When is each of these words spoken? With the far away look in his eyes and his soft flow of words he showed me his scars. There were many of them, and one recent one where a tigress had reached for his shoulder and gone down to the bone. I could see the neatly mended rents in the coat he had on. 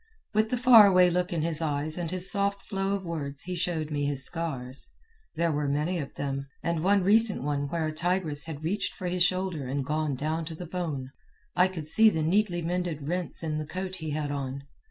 With 0.33 0.49
the 0.49 0.57
far 0.57 0.87
away 0.87 1.11
look 1.11 1.31
in 1.31 1.43
his 1.43 1.61
eyes 1.61 1.95
and 1.95 2.09
his 2.09 2.31
soft 2.31 2.63
flow 2.63 2.95
of 2.95 3.05
words 3.05 3.43
he 3.43 3.53
showed 3.53 3.91
me 3.91 4.03
his 4.05 4.25
scars. 4.25 4.89
There 5.35 5.51
were 5.51 5.67
many 5.67 5.99
of 5.99 6.15
them, 6.15 6.47
and 6.63 6.83
one 6.83 7.03
recent 7.03 7.43
one 7.43 7.67
where 7.69 7.85
a 7.85 7.91
tigress 7.91 8.45
had 8.45 8.63
reached 8.63 8.95
for 8.95 9.05
his 9.07 9.21
shoulder 9.21 9.67
and 9.67 9.85
gone 9.85 10.15
down 10.15 10.45
to 10.45 10.55
the 10.55 10.65
bone. 10.65 11.11
I 11.55 11.67
could 11.67 11.85
see 11.85 12.09
the 12.09 12.23
neatly 12.23 12.63
mended 12.63 13.07
rents 13.07 13.43
in 13.43 13.59
the 13.59 13.65
coat 13.67 13.97
he 13.97 14.09
had 14.09 14.31
on. 14.31 14.63